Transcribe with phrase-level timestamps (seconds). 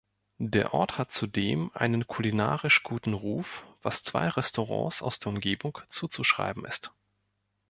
[0.39, 6.65] Der Ort hat zudem einen kulinarisch guten Ruf, was zwei Restaurants aus der Umgebung zuzuschreiben
[6.65, 6.91] ist.